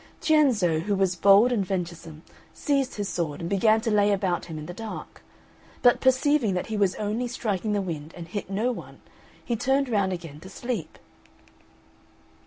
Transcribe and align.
Cienzo, 0.19 0.79
who 0.79 0.95
was 0.95 1.15
bold 1.15 1.51
and 1.51 1.63
venturesome, 1.63 2.23
seized 2.55 2.95
his 2.95 3.07
sword 3.07 3.39
and 3.39 3.47
began 3.47 3.79
to 3.81 3.91
lay 3.91 4.11
about 4.11 4.45
him 4.45 4.57
in 4.57 4.65
the 4.65 4.73
dark; 4.73 5.21
but 5.83 6.01
perceiving 6.01 6.55
that 6.55 6.65
he 6.73 6.75
was 6.75 6.95
only 6.95 7.27
striking 7.27 7.73
the 7.73 7.83
wind 7.83 8.11
and 8.17 8.27
hit 8.29 8.49
no 8.49 8.71
one, 8.71 8.99
he 9.45 9.55
turned 9.55 9.87
round 9.89 10.11
again 10.11 10.39
to 10.39 10.49
sleep. 10.49 10.97